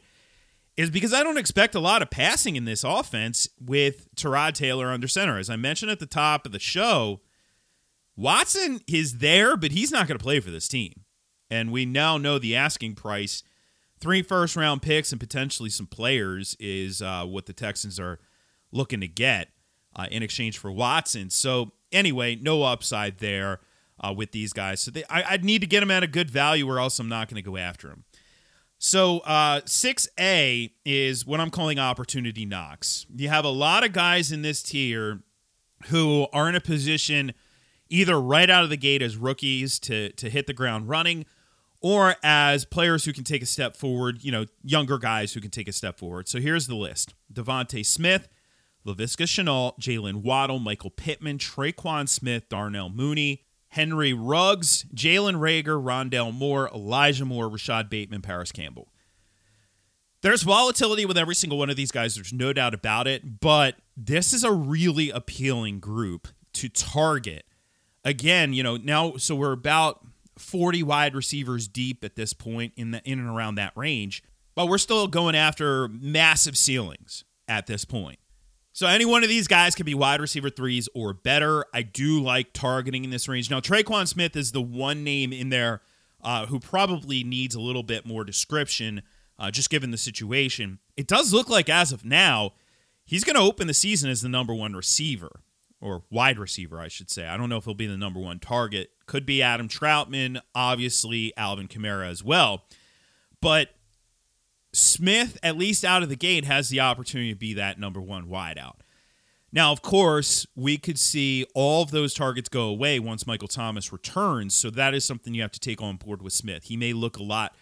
is 0.77 0.91
because 0.91 1.11
I 1.11 1.23
don't 1.23 1.39
expect 1.39 1.73
a 1.73 1.79
lot 1.79 2.03
of 2.03 2.11
passing 2.11 2.55
in 2.55 2.65
this 2.65 2.83
offense 2.83 3.47
with 3.59 4.13
Tyrod 4.15 4.53
Taylor 4.53 4.91
under 4.91 5.07
center. 5.07 5.39
As 5.39 5.49
I 5.49 5.55
mentioned 5.55 5.89
at 5.89 5.99
the 5.99 6.05
top 6.05 6.45
of 6.45 6.51
the 6.51 6.59
show, 6.59 7.21
Watson 8.15 8.81
is 8.87 9.17
there, 9.17 9.57
but 9.57 9.71
he's 9.71 9.91
not 9.91 10.07
going 10.07 10.19
to 10.19 10.23
play 10.23 10.39
for 10.39 10.51
this 10.51 10.67
team. 10.67 11.01
And 11.51 11.71
we 11.71 11.85
now 11.85 12.17
know 12.17 12.39
the 12.39 12.55
asking 12.55 12.95
price, 12.95 13.43
three 13.99 14.21
first 14.21 14.55
round 14.55 14.81
picks 14.81 15.11
and 15.11 15.19
potentially 15.19 15.69
some 15.69 15.85
players, 15.85 16.55
is 16.59 17.01
uh, 17.01 17.25
what 17.25 17.45
the 17.45 17.53
Texans 17.53 17.99
are 17.99 18.19
looking 18.71 19.01
to 19.01 19.07
get 19.07 19.49
uh, 19.95 20.07
in 20.09 20.23
exchange 20.23 20.57
for 20.57 20.71
Watson. 20.71 21.29
So 21.29 21.73
anyway, 21.91 22.35
no 22.35 22.63
upside 22.63 23.17
there 23.17 23.59
uh, 23.99 24.13
with 24.13 24.31
these 24.31 24.53
guys. 24.53 24.79
So 24.79 24.91
they, 24.91 25.03
I, 25.09 25.33
would 25.33 25.43
need 25.43 25.59
to 25.59 25.67
get 25.67 25.81
them 25.81 25.91
at 25.91 26.03
a 26.03 26.07
good 26.07 26.31
value, 26.31 26.67
or 26.67 26.79
else 26.79 26.97
I'm 26.99 27.09
not 27.09 27.27
going 27.27 27.35
to 27.35 27.41
go 27.41 27.57
after 27.57 27.89
them. 27.89 28.05
So 28.79 29.19
uh, 29.19 29.61
6A 29.61 30.71
is 30.85 31.27
what 31.27 31.39
I'm 31.39 31.51
calling 31.51 31.77
opportunity 31.77 32.45
knocks. 32.45 33.05
You 33.15 33.29
have 33.29 33.45
a 33.45 33.49
lot 33.49 33.83
of 33.83 33.93
guys 33.93 34.31
in 34.31 34.41
this 34.41 34.63
tier 34.63 35.21
who 35.87 36.27
are 36.33 36.49
in 36.49 36.55
a 36.55 36.61
position 36.61 37.33
either 37.89 38.19
right 38.19 38.49
out 38.49 38.63
of 38.63 38.69
the 38.69 38.77
gate 38.77 39.01
as 39.01 39.17
rookies 39.17 39.77
to 39.77 40.09
to 40.13 40.29
hit 40.29 40.47
the 40.47 40.53
ground 40.53 40.89
running 40.89 41.25
or 41.81 42.15
as 42.23 42.63
players 42.63 43.05
who 43.05 43.13
can 43.13 43.23
take 43.23 43.41
a 43.41 43.47
step 43.47 43.75
forward, 43.75 44.23
you 44.23 44.31
know, 44.31 44.45
younger 44.63 44.97
guys 44.97 45.33
who 45.33 45.41
can 45.41 45.49
take 45.49 45.67
a 45.67 45.73
step 45.73 45.97
forward. 45.97 46.27
So 46.27 46.39
here's 46.39 46.67
the 46.67 46.75
list. 46.75 47.13
DeVonta 47.33 47.85
Smith, 47.85 48.29
Laviska 48.85 49.25
Shenault, 49.25 49.79
Jaylen 49.79 50.21
Waddle, 50.21 50.59
Michael 50.59 50.91
Pittman, 50.91 51.37
Tre'Quan 51.37 52.07
Smith, 52.07 52.49
Darnell 52.49 52.89
Mooney, 52.89 53.43
Henry 53.69 54.13
Ruggs, 54.13 54.85
Jalen 54.93 55.35
Reagor, 55.35 55.81
Rondale 55.81 56.33
Moore, 56.33 56.69
Elijah 56.73 57.25
Moore, 57.25 57.49
Rashod 57.49 57.89
Bateman, 57.89 58.21
Parris 58.21 58.51
Campbell. 58.51 58.89
There's 60.21 60.43
volatility 60.43 61.05
with 61.05 61.17
every 61.17 61.33
single 61.33 61.57
one 61.57 61.71
of 61.71 61.75
these 61.75 61.91
guys. 61.91 62.13
There's 62.13 62.33
no 62.33 62.53
doubt 62.53 62.75
about 62.75 63.07
it. 63.07 63.39
But 63.39 63.75
this 63.97 64.33
is 64.33 64.43
a 64.43 64.51
really 64.51 65.09
appealing 65.09 65.79
group 65.79 66.27
to 66.53 66.69
target. 66.69 67.45
Again, 68.03 68.53
you 68.53 68.61
know, 68.61 68.77
now, 68.77 69.15
so 69.17 69.35
we're 69.35 69.51
about 69.51 70.05
40 70.41 70.83
wide 70.83 71.15
receivers 71.15 71.67
deep 71.67 72.03
at 72.03 72.15
this 72.15 72.33
point 72.33 72.73
in 72.75 72.91
the 72.91 73.01
in 73.03 73.19
and 73.19 73.29
around 73.29 73.55
that 73.55 73.73
range, 73.75 74.23
but 74.55 74.67
we're 74.67 74.77
still 74.77 75.07
going 75.07 75.35
after 75.35 75.87
massive 75.87 76.57
ceilings 76.57 77.23
at 77.47 77.67
this 77.67 77.85
point. 77.85 78.19
So 78.73 78.87
any 78.87 79.05
one 79.05 79.23
of 79.23 79.29
these 79.29 79.47
guys 79.47 79.75
could 79.75 79.85
be 79.85 79.93
wide 79.93 80.21
receiver 80.21 80.49
threes 80.49 80.87
or 80.95 81.13
better. 81.13 81.65
I 81.73 81.81
do 81.81 82.21
like 82.21 82.53
targeting 82.53 83.03
in 83.03 83.09
this 83.09 83.27
range. 83.27 83.49
Now 83.49 83.59
Tre'Quan 83.59 84.07
Smith 84.07 84.35
is 84.35 84.51
the 84.51 84.61
one 84.61 85.03
name 85.03 85.33
in 85.33 85.49
there 85.49 85.81
uh, 86.23 86.45
who 86.45 86.59
probably 86.59 87.23
needs 87.23 87.55
a 87.55 87.59
little 87.59 87.83
bit 87.83 88.05
more 88.05 88.23
description, 88.23 89.01
uh, 89.37 89.51
just 89.51 89.69
given 89.69 89.91
the 89.91 89.97
situation. 89.97 90.79
It 90.95 91.07
does 91.07 91.33
look 91.33 91.49
like 91.49 91.69
as 91.69 91.91
of 91.91 92.05
now, 92.05 92.51
he's 93.05 93.23
going 93.23 93.35
to 93.35 93.41
open 93.41 93.67
the 93.67 93.73
season 93.73 94.09
as 94.09 94.21
the 94.21 94.29
number 94.29 94.53
one 94.53 94.73
receiver 94.73 95.41
or 95.81 96.03
wide 96.09 96.37
receiver, 96.37 96.79
I 96.79 96.87
should 96.87 97.09
say. 97.09 97.25
I 97.27 97.35
don't 97.37 97.49
know 97.49 97.57
if 97.57 97.65
he'll 97.65 97.73
be 97.73 97.87
the 97.87 97.97
number 97.97 98.19
one 98.19 98.39
target. 98.39 98.91
Could 99.11 99.25
be 99.25 99.41
Adam 99.41 99.67
Trautman, 99.67 100.39
obviously 100.55 101.33
Alvin 101.35 101.67
Kamara 101.67 102.09
as 102.09 102.23
well. 102.23 102.63
But 103.41 103.71
Smith, 104.71 105.37
at 105.43 105.57
least 105.57 105.83
out 105.83 106.01
of 106.01 106.07
the 106.07 106.15
gate, 106.15 106.45
has 106.45 106.69
the 106.69 106.79
opportunity 106.79 107.33
to 107.33 107.37
be 107.37 107.53
that 107.55 107.77
number 107.77 107.99
one 107.99 108.27
wideout. 108.27 108.75
Now, 109.51 109.73
of 109.73 109.81
course, 109.81 110.47
we 110.55 110.77
could 110.77 110.97
see 110.97 111.45
all 111.53 111.83
of 111.83 111.91
those 111.91 112.13
targets 112.13 112.47
go 112.47 112.69
away 112.69 113.01
once 113.01 113.27
Michael 113.27 113.49
Thomas 113.49 113.91
returns. 113.91 114.55
So 114.55 114.69
that 114.69 114.93
is 114.93 115.03
something 115.03 115.33
you 115.33 115.41
have 115.41 115.51
to 115.51 115.59
take 115.59 115.81
on 115.81 115.97
board 115.97 116.21
with 116.21 116.31
Smith. 116.31 116.63
He 116.63 116.77
may 116.77 116.93
look 116.93 117.17
a 117.17 117.23
lot 117.23 117.53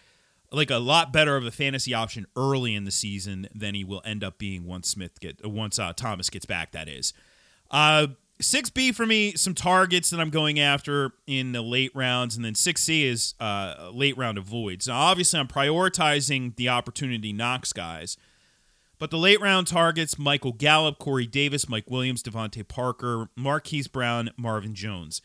like 0.52 0.70
a 0.70 0.76
lot 0.76 1.12
better 1.12 1.36
of 1.36 1.44
a 1.44 1.50
fantasy 1.50 1.92
option 1.92 2.28
early 2.36 2.76
in 2.76 2.84
the 2.84 2.92
season 2.92 3.48
than 3.52 3.74
he 3.74 3.82
will 3.82 4.02
end 4.04 4.22
up 4.22 4.38
being 4.38 4.66
once 4.66 4.88
Smith 4.88 5.18
get 5.18 5.44
once 5.44 5.80
uh, 5.80 5.92
Thomas 5.94 6.30
gets 6.30 6.46
back. 6.46 6.70
That 6.70 6.88
is. 6.88 7.12
Uh, 7.72 8.06
6B 8.40 8.94
for 8.94 9.06
me, 9.06 9.34
some 9.34 9.54
targets 9.54 10.10
that 10.10 10.20
I'm 10.20 10.30
going 10.30 10.58
after 10.58 11.12
in 11.26 11.52
the 11.52 11.62
late 11.62 11.92
rounds, 11.94 12.36
and 12.36 12.44
then 12.44 12.54
6C 12.54 13.04
is 13.04 13.34
uh, 13.40 13.90
late 13.92 14.16
round 14.16 14.38
avoids. 14.38 14.88
Now, 14.88 15.00
obviously, 15.00 15.38
I'm 15.38 15.48
prioritizing 15.48 16.56
the 16.56 16.68
opportunity 16.68 17.32
knocks 17.32 17.72
guys, 17.72 18.16
but 18.98 19.10
the 19.10 19.18
late 19.18 19.40
round 19.40 19.66
targets 19.66 20.18
Michael 20.18 20.52
Gallup, 20.52 20.98
Corey 20.98 21.26
Davis, 21.26 21.68
Mike 21.68 21.90
Williams, 21.90 22.22
DeVante 22.22 22.66
Parker, 22.66 23.28
Marquise 23.36 23.88
Brown, 23.88 24.30
Marvin 24.36 24.74
Jones. 24.74 25.22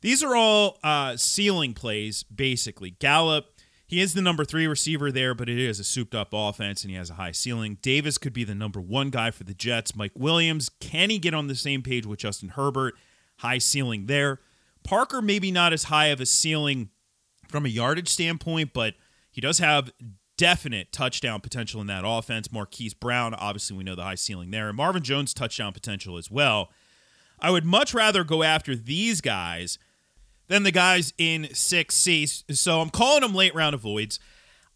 These 0.00 0.22
are 0.22 0.36
all 0.36 0.78
uh, 0.84 1.16
ceiling 1.16 1.72
plays, 1.72 2.24
basically. 2.24 2.90
Gallup, 2.90 3.53
he 3.94 4.00
is 4.00 4.12
the 4.12 4.20
number 4.20 4.44
three 4.44 4.66
receiver 4.66 5.12
there, 5.12 5.36
but 5.36 5.48
it 5.48 5.56
is 5.56 5.78
a 5.78 5.84
souped 5.84 6.16
up 6.16 6.30
offense 6.32 6.82
and 6.82 6.90
he 6.90 6.96
has 6.96 7.10
a 7.10 7.14
high 7.14 7.30
ceiling. 7.30 7.78
Davis 7.80 8.18
could 8.18 8.32
be 8.32 8.42
the 8.42 8.54
number 8.54 8.80
one 8.80 9.08
guy 9.08 9.30
for 9.30 9.44
the 9.44 9.54
Jets. 9.54 9.94
Mike 9.94 10.10
Williams, 10.16 10.68
can 10.80 11.10
he 11.10 11.18
get 11.20 11.32
on 11.32 11.46
the 11.46 11.54
same 11.54 11.80
page 11.80 12.04
with 12.04 12.18
Justin 12.18 12.48
Herbert? 12.48 12.94
High 13.38 13.58
ceiling 13.58 14.06
there. 14.06 14.40
Parker, 14.82 15.22
maybe 15.22 15.52
not 15.52 15.72
as 15.72 15.84
high 15.84 16.06
of 16.06 16.20
a 16.20 16.26
ceiling 16.26 16.88
from 17.48 17.66
a 17.66 17.68
yardage 17.68 18.08
standpoint, 18.08 18.72
but 18.72 18.94
he 19.30 19.40
does 19.40 19.60
have 19.60 19.92
definite 20.36 20.90
touchdown 20.90 21.40
potential 21.40 21.80
in 21.80 21.86
that 21.86 22.02
offense. 22.04 22.50
Marquise 22.50 22.94
Brown, 22.94 23.32
obviously, 23.34 23.76
we 23.76 23.84
know 23.84 23.94
the 23.94 24.02
high 24.02 24.16
ceiling 24.16 24.50
there. 24.50 24.66
And 24.66 24.76
Marvin 24.76 25.04
Jones' 25.04 25.32
touchdown 25.32 25.72
potential 25.72 26.16
as 26.16 26.32
well. 26.32 26.70
I 27.38 27.52
would 27.52 27.64
much 27.64 27.94
rather 27.94 28.24
go 28.24 28.42
after 28.42 28.74
these 28.74 29.20
guys 29.20 29.78
than 30.48 30.62
the 30.62 30.70
guys 30.70 31.12
in 31.18 31.44
6C. 31.44 32.44
So 32.54 32.80
I'm 32.80 32.90
calling 32.90 33.22
them 33.22 33.34
late 33.34 33.54
round 33.54 33.74
avoids. 33.74 34.18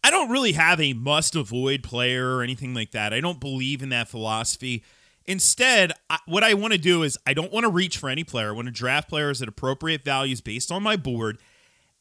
I 0.03 0.11
don't 0.11 0.29
really 0.29 0.53
have 0.53 0.79
a 0.79 0.93
must 0.93 1.35
avoid 1.35 1.83
player 1.83 2.35
or 2.35 2.43
anything 2.43 2.73
like 2.73 2.91
that. 2.91 3.13
I 3.13 3.19
don't 3.19 3.39
believe 3.39 3.81
in 3.81 3.89
that 3.89 4.07
philosophy. 4.07 4.83
Instead, 5.25 5.93
I, 6.09 6.19
what 6.25 6.43
I 6.43 6.53
want 6.53 6.73
to 6.73 6.79
do 6.79 7.03
is 7.03 7.17
I 7.27 7.33
don't 7.33 7.51
want 7.51 7.65
to 7.65 7.69
reach 7.69 7.97
for 7.97 8.09
any 8.09 8.23
player. 8.23 8.49
I 8.49 8.51
want 8.51 8.67
to 8.67 8.71
draft 8.71 9.09
players 9.09 9.41
at 9.41 9.47
appropriate 9.47 10.03
values 10.03 10.41
based 10.41 10.71
on 10.71 10.81
my 10.81 10.95
board. 10.95 11.37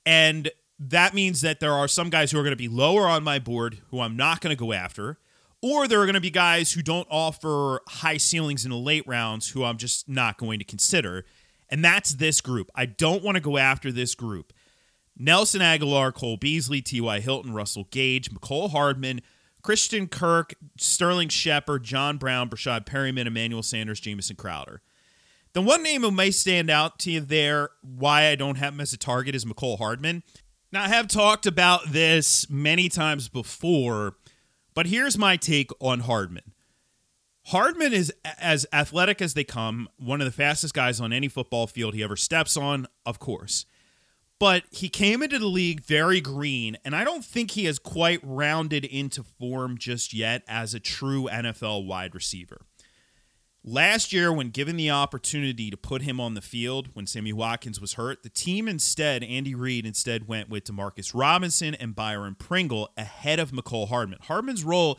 And 0.06 0.50
that 0.78 1.12
means 1.12 1.40
that 1.40 1.60
there 1.60 1.72
are 1.72 1.88
some 1.88 2.08
guys 2.08 2.30
who 2.30 2.38
are 2.38 2.42
going 2.42 2.52
to 2.52 2.56
be 2.56 2.68
lower 2.68 3.06
on 3.06 3.24
my 3.24 3.38
board 3.38 3.78
who 3.90 4.00
I'm 4.00 4.16
not 4.16 4.40
going 4.40 4.56
to 4.56 4.58
go 4.58 4.72
after. 4.72 5.18
Or 5.60 5.88
there 5.88 6.00
are 6.00 6.06
going 6.06 6.14
to 6.14 6.20
be 6.20 6.30
guys 6.30 6.72
who 6.72 6.82
don't 6.82 7.08
offer 7.10 7.80
high 7.88 8.16
ceilings 8.16 8.64
in 8.64 8.70
the 8.70 8.76
late 8.76 9.06
rounds 9.08 9.50
who 9.50 9.64
I'm 9.64 9.76
just 9.76 10.08
not 10.08 10.38
going 10.38 10.60
to 10.60 10.64
consider. 10.64 11.24
And 11.70 11.84
that's 11.84 12.14
this 12.14 12.40
group. 12.40 12.70
I 12.74 12.86
don't 12.86 13.22
want 13.22 13.36
to 13.36 13.40
go 13.40 13.58
after 13.58 13.92
this 13.92 14.14
group. 14.14 14.52
Nelson 15.16 15.60
Agholor, 15.60 16.14
Cole 16.14 16.36
Beasley, 16.36 16.80
T.Y. 16.80 17.20
Hilton, 17.20 17.52
Russell 17.52 17.88
Gage, 17.90 18.30
Mecole 18.30 18.70
Hardman, 18.70 19.20
Christian 19.62 20.06
Kirk, 20.06 20.54
Sterling 20.78 21.28
Shepard, 21.28 21.82
John 21.82 22.16
Brown, 22.16 22.48
Breshad 22.48 22.86
Perriman, 22.86 23.26
Emmanuel 23.26 23.62
Sanders, 23.62 24.00
Jamison 24.00 24.36
Crowder. 24.36 24.80
The 25.54 25.62
one 25.62 25.82
name 25.82 26.02
who 26.02 26.10
may 26.10 26.30
stand 26.30 26.70
out 26.70 26.98
to 27.00 27.10
you 27.10 27.20
there, 27.20 27.70
why 27.82 28.28
I 28.28 28.36
don't 28.36 28.56
have 28.56 28.74
him 28.74 28.80
as 28.80 28.92
a 28.92 28.96
target, 28.96 29.34
is 29.34 29.44
Mecole 29.44 29.78
Hardman. 29.78 30.22
Now, 30.70 30.84
I 30.84 30.88
have 30.88 31.08
talked 31.08 31.46
about 31.46 31.92
this 31.92 32.48
many 32.48 32.88
times 32.88 33.28
before, 33.28 34.14
but 34.74 34.86
here's 34.86 35.18
my 35.18 35.36
take 35.36 35.70
on 35.80 36.00
Hardman. 36.00 36.52
Hardman 37.48 37.94
is 37.94 38.12
as 38.38 38.66
athletic 38.74 39.22
as 39.22 39.32
they 39.32 39.42
come, 39.42 39.88
one 39.96 40.20
of 40.20 40.26
the 40.26 40.32
fastest 40.32 40.74
guys 40.74 41.00
on 41.00 41.14
any 41.14 41.28
football 41.28 41.66
field 41.66 41.94
he 41.94 42.02
ever 42.02 42.14
steps 42.14 42.58
on, 42.58 42.86
of 43.06 43.18
course. 43.18 43.64
But 44.38 44.64
he 44.70 44.90
came 44.90 45.22
into 45.22 45.38
the 45.38 45.46
league 45.46 45.80
very 45.80 46.20
green, 46.20 46.76
and 46.84 46.94
I 46.94 47.04
don't 47.04 47.24
think 47.24 47.52
he 47.52 47.64
has 47.64 47.78
quite 47.78 48.20
rounded 48.22 48.84
into 48.84 49.22
form 49.22 49.78
just 49.78 50.12
yet 50.12 50.42
as 50.46 50.74
a 50.74 50.80
true 50.80 51.24
NFL 51.24 51.86
wide 51.86 52.14
receiver. 52.14 52.60
Last 53.64 54.12
year, 54.12 54.30
when 54.30 54.50
given 54.50 54.76
the 54.76 54.90
opportunity 54.90 55.70
to 55.70 55.76
put 55.78 56.02
him 56.02 56.20
on 56.20 56.34
the 56.34 56.42
field 56.42 56.90
when 56.92 57.06
Sammy 57.06 57.32
Watkins 57.32 57.80
was 57.80 57.94
hurt, 57.94 58.22
the 58.22 58.28
team 58.28 58.68
instead, 58.68 59.24
Andy 59.24 59.54
Reid 59.54 59.86
instead 59.86 60.28
went 60.28 60.50
with 60.50 60.64
Demarcus 60.64 61.12
Robinson 61.14 61.74
and 61.74 61.96
Byron 61.96 62.34
Pringle 62.34 62.90
ahead 62.98 63.38
of 63.40 63.52
Mecole 63.52 63.88
Hardman. 63.88 64.18
Hardman's 64.22 64.64
role 64.64 64.98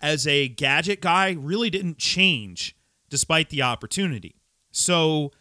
as 0.00 0.26
a 0.26 0.48
gadget 0.48 1.00
guy 1.00 1.32
really 1.38 1.70
didn't 1.70 1.98
change 1.98 2.76
despite 3.08 3.50
the 3.50 3.62
opportunity. 3.62 4.36
So 4.70 5.32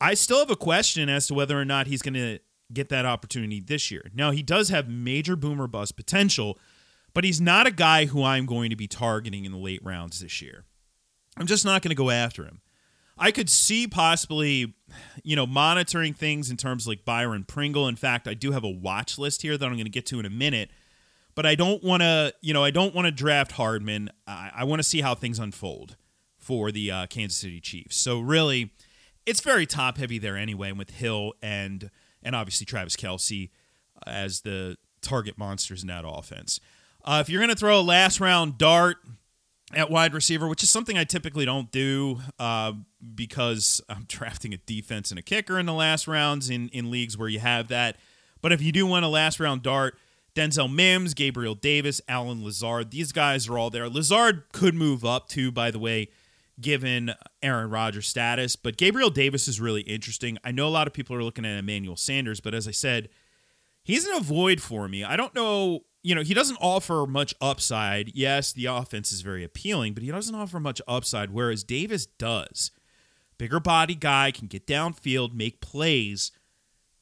I 0.00 0.14
still 0.14 0.38
have 0.38 0.50
a 0.50 0.56
question 0.56 1.08
as 1.08 1.26
to 1.28 1.34
whether 1.34 1.58
or 1.58 1.64
not 1.64 1.86
he's 1.86 2.02
going 2.02 2.14
to 2.14 2.38
get 2.72 2.88
that 2.90 3.06
opportunity 3.06 3.60
this 3.60 3.90
year. 3.90 4.10
Now, 4.14 4.30
he 4.30 4.42
does 4.42 4.68
have 4.68 4.88
major 4.88 5.36
boomer 5.36 5.66
bust 5.66 5.96
potential, 5.96 6.58
but 7.14 7.24
he's 7.24 7.40
not 7.40 7.66
a 7.66 7.70
guy 7.70 8.04
who 8.06 8.22
I'm 8.22 8.46
going 8.46 8.70
to 8.70 8.76
be 8.76 8.86
targeting 8.86 9.44
in 9.44 9.52
the 9.52 9.58
late 9.58 9.82
rounds 9.82 10.20
this 10.20 10.42
year. 10.42 10.64
I'm 11.36 11.46
just 11.46 11.64
not 11.64 11.82
going 11.82 11.90
to 11.90 11.94
go 11.94 12.10
after 12.10 12.44
him. 12.44 12.60
I 13.16 13.32
could 13.32 13.50
see 13.50 13.88
possibly, 13.88 14.74
you 15.24 15.34
know, 15.34 15.46
monitoring 15.46 16.14
things 16.14 16.50
in 16.50 16.56
terms 16.56 16.86
like 16.86 17.04
Byron 17.04 17.44
Pringle. 17.44 17.88
In 17.88 17.96
fact, 17.96 18.28
I 18.28 18.34
do 18.34 18.52
have 18.52 18.64
a 18.64 18.70
watch 18.70 19.18
list 19.18 19.42
here 19.42 19.56
that 19.56 19.64
I'm 19.64 19.72
going 19.72 19.84
to 19.84 19.90
get 19.90 20.06
to 20.06 20.20
in 20.20 20.26
a 20.26 20.30
minute 20.30 20.70
but 21.38 21.46
I 21.46 21.54
don't 21.54 21.84
want 21.84 22.02
to, 22.02 22.34
you 22.40 22.52
know, 22.52 22.64
I 22.64 22.72
don't 22.72 22.92
want 22.96 23.06
to 23.06 23.12
draft 23.12 23.52
Hardman. 23.52 24.10
I, 24.26 24.50
I 24.56 24.64
want 24.64 24.80
to 24.80 24.82
see 24.82 25.02
how 25.02 25.14
things 25.14 25.38
unfold 25.38 25.94
for 26.36 26.72
the 26.72 26.90
uh, 26.90 27.06
Kansas 27.06 27.38
City 27.38 27.60
Chiefs. 27.60 27.96
So 27.96 28.18
really, 28.18 28.72
it's 29.24 29.40
very 29.40 29.64
top 29.64 29.98
heavy 29.98 30.18
there 30.18 30.36
anyway, 30.36 30.72
with 30.72 30.90
Hill 30.90 31.34
and 31.40 31.92
and 32.24 32.34
obviously 32.34 32.66
Travis 32.66 32.96
Kelce 32.96 33.50
as 34.04 34.40
the 34.40 34.78
target 35.00 35.38
monsters 35.38 35.82
in 35.82 35.86
that 35.86 36.02
offense. 36.04 36.58
Uh, 37.04 37.18
if 37.20 37.28
you're 37.28 37.40
going 37.40 37.54
to 37.54 37.56
throw 37.56 37.78
a 37.78 37.82
last 37.82 38.18
round 38.18 38.58
dart 38.58 38.96
at 39.72 39.92
wide 39.92 40.14
receiver, 40.14 40.48
which 40.48 40.64
is 40.64 40.70
something 40.70 40.98
I 40.98 41.04
typically 41.04 41.44
don't 41.44 41.70
do 41.70 42.18
uh, 42.40 42.72
because 43.14 43.80
I'm 43.88 44.04
drafting 44.08 44.52
a 44.52 44.56
defense 44.56 45.12
and 45.12 45.20
a 45.20 45.22
kicker 45.22 45.56
in 45.56 45.66
the 45.66 45.72
last 45.72 46.08
rounds 46.08 46.50
in, 46.50 46.68
in 46.70 46.90
leagues 46.90 47.16
where 47.16 47.28
you 47.28 47.38
have 47.38 47.68
that. 47.68 47.94
But 48.42 48.50
if 48.50 48.60
you 48.60 48.72
do 48.72 48.86
want 48.86 49.04
a 49.04 49.08
last 49.08 49.38
round 49.38 49.62
dart, 49.62 49.96
Denzel 50.34 50.72
Mims, 50.72 51.14
Gabriel 51.14 51.54
Davis, 51.54 52.00
Allen 52.08 52.44
Lazard. 52.44 52.90
These 52.90 53.12
guys 53.12 53.48
are 53.48 53.58
all 53.58 53.70
there. 53.70 53.88
Lazard 53.88 54.44
could 54.52 54.74
move 54.74 55.04
up 55.04 55.28
too, 55.28 55.50
by 55.50 55.70
the 55.70 55.78
way, 55.78 56.08
given 56.60 57.12
Aaron 57.42 57.70
Rodgers' 57.70 58.06
status. 58.06 58.54
But 58.56 58.76
Gabriel 58.76 59.10
Davis 59.10 59.48
is 59.48 59.60
really 59.60 59.82
interesting. 59.82 60.38
I 60.44 60.52
know 60.52 60.68
a 60.68 60.70
lot 60.70 60.86
of 60.86 60.92
people 60.92 61.16
are 61.16 61.24
looking 61.24 61.44
at 61.44 61.58
Emmanuel 61.58 61.96
Sanders, 61.96 62.40
but 62.40 62.54
as 62.54 62.68
I 62.68 62.72
said, 62.72 63.08
he's 63.82 64.06
an 64.06 64.14
avoid 64.14 64.60
for 64.60 64.88
me. 64.88 65.02
I 65.02 65.16
don't 65.16 65.34
know. 65.34 65.80
You 66.02 66.14
know, 66.14 66.22
he 66.22 66.34
doesn't 66.34 66.58
offer 66.60 67.06
much 67.08 67.34
upside. 67.40 68.12
Yes, 68.14 68.52
the 68.52 68.66
offense 68.66 69.10
is 69.10 69.22
very 69.22 69.42
appealing, 69.42 69.94
but 69.94 70.04
he 70.04 70.10
doesn't 70.10 70.34
offer 70.34 70.60
much 70.60 70.80
upside, 70.86 71.30
whereas 71.30 71.64
Davis 71.64 72.06
does. 72.06 72.70
Bigger 73.36 73.60
body 73.60 73.94
guy, 73.94 74.30
can 74.30 74.46
get 74.46 74.66
downfield, 74.66 75.34
make 75.34 75.60
plays. 75.60 76.30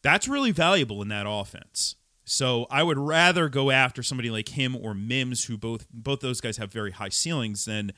That's 0.03 0.29
really 0.29 0.51
valuable 0.51 1.03
in 1.03 1.09
that 1.09 1.27
offense. 1.29 1.97
So 2.27 2.67
I 2.71 2.83
would 2.83 2.99
rather 2.99 3.49
go 3.49 3.71
after 3.71 4.03
somebody 4.03 4.31
like 4.31 4.51
him 4.51 4.77
or 4.77 4.95
Mims, 4.95 5.45
who 5.45 5.57
both 5.57 5.87
both 5.93 6.21
those 6.21 6.41
guys 6.41 6.57
have 6.57 6.73
very 6.73 6.91
high 6.91 7.09
ceilings, 7.09 7.65
than 7.65 7.93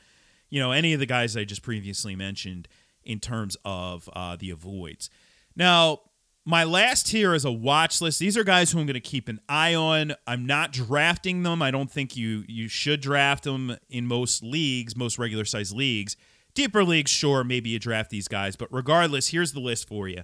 you 0.50 0.60
know 0.60 0.70
any 0.70 0.92
of 0.92 1.00
the 1.00 1.06
guys 1.06 1.36
I 1.36 1.44
just 1.44 1.62
previously 1.62 2.14
mentioned 2.14 2.68
in 3.02 3.20
terms 3.20 3.56
of 3.64 4.08
uh, 4.12 4.36
the 4.36 4.50
avoids. 4.50 5.08
Now, 5.56 6.02
my 6.44 6.64
last 6.64 7.06
tier 7.06 7.34
is 7.34 7.46
a 7.46 7.50
watch 7.50 8.02
list. 8.02 8.18
These 8.18 8.36
are 8.36 8.44
guys 8.44 8.70
who 8.70 8.78
I'm 8.78 8.86
going 8.86 8.94
to 8.94 9.00
keep 9.00 9.28
an 9.28 9.40
eye 9.48 9.74
on. 9.74 10.14
I'm 10.26 10.44
not 10.44 10.72
drafting 10.72 11.42
them. 11.42 11.62
I 11.62 11.70
don't 11.70 11.90
think 11.90 12.14
you 12.14 12.44
you 12.46 12.68
should 12.68 13.00
draft 13.00 13.44
them 13.44 13.78
in 13.88 14.06
most 14.06 14.42
leagues, 14.42 14.94
most 14.94 15.18
regular 15.18 15.46
size 15.46 15.72
leagues. 15.72 16.16
Deeper 16.52 16.84
leagues, 16.84 17.10
sure, 17.10 17.44
maybe 17.44 17.70
you 17.70 17.78
draft 17.78 18.10
these 18.10 18.28
guys, 18.28 18.56
but 18.56 18.68
regardless, 18.70 19.28
here's 19.28 19.52
the 19.52 19.60
list 19.60 19.88
for 19.88 20.08
you. 20.08 20.22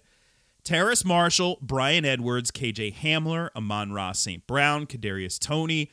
Terrace 0.64 1.04
Marshall, 1.04 1.59
Bryan 1.61 2.06
Edwards, 2.06 2.50
KJ 2.50 2.94
Hamler, 2.94 3.50
Amon-Ra 3.54 4.12
St. 4.12 4.47
Brown, 4.47 4.87
Kadarius 4.87 5.38
Toney, 5.38 5.90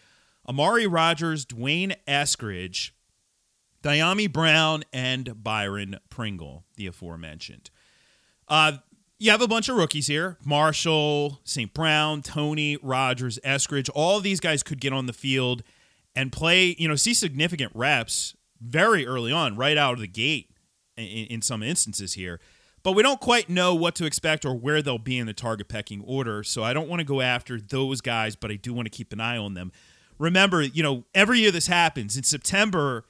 Amari 0.48 0.88
Rogers, 0.88 1.44
D'Wayne 1.46 1.94
Eskridge, 2.08 2.92
Dyami 3.84 4.32
Brown, 4.32 4.84
and 4.94 5.44
Byron 5.44 6.00
Pringle, 6.10 6.64
the 6.78 6.88
aforementioned. 6.88 7.70
Uh, 8.48 8.78
you 9.20 9.30
have 9.30 9.42
a 9.42 9.48
bunch 9.48 9.70
of 9.70 9.76
rookies 9.76 10.08
here 10.08 10.38
Marshall, 10.46 11.42
St. 11.44 11.74
Brown, 11.74 12.22
Toney, 12.22 12.78
Rogers, 12.82 13.40
Eskridge. 13.44 13.90
All 13.94 14.20
these 14.22 14.40
guys 14.40 14.64
could 14.64 14.80
get 14.80 14.94
on 14.94 15.06
the 15.06 15.14
field 15.14 15.64
and 16.16 16.32
play, 16.32 16.76
you 16.80 16.88
know, 16.88 16.96
see 16.96 17.14
significant 17.14 17.72
reps 17.76 18.36
very 18.62 19.06
early 19.06 19.32
on, 19.32 19.58
right 19.58 19.78
out 19.78 19.96
of 19.96 20.00
the 20.00 20.08
gate 20.08 20.52
in, 20.96 21.06
in 21.06 21.42
some 21.42 21.62
instances 21.62 22.14
here 22.14 22.40
but 22.84 22.94
we 22.94 23.04
don't 23.04 23.20
quite 23.20 23.50
know 23.50 23.76
what 23.76 23.96
to 23.96 24.06
expect 24.06 24.46
or 24.46 24.56
where 24.56 24.82
they'll 24.82 24.98
be 24.98 25.18
in 25.18 25.28
the 25.28 25.34
target 25.34 25.68
pecking 25.68 26.04
order. 26.06 26.44
So 26.44 26.64
I 26.64 26.74
don't 26.74 26.90
want 26.90 27.00
to 27.00 27.06
go 27.06 27.22
after 27.22 27.60
those 27.60 28.02
guys, 28.02 28.36
but 28.36 28.52
I 28.52 28.56
do 28.56 28.74
want 28.74 28.86
to 28.86 28.90
keep 28.90 29.14
an 29.14 29.20
eye 29.20 29.38
on 29.38 29.54
them. 29.54 29.72
Remember, 30.18 30.62
you 30.62 30.84
know, 30.84 31.06
every 31.16 31.40
year 31.40 31.52
this 31.52 31.68
happens. 31.68 32.18
In 32.18 32.24
September, 32.24 33.06